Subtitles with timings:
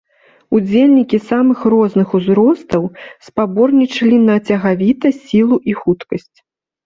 [0.57, 2.83] Удзельнікі самых розных узростаў
[3.27, 6.37] спаборнічалі на цягавітасць, сілу і хуткасць.